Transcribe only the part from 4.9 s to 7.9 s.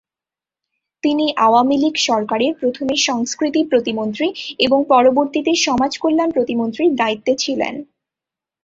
পরবর্তীতে সমাজকল্যাণ প্রতিমন্ত্রীর দায়িত্বে ছিলেন।